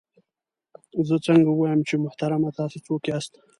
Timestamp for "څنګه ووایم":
1.27-1.81